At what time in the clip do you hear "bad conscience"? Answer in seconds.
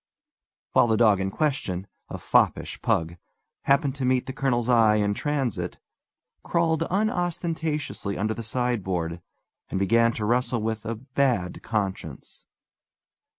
10.95-12.45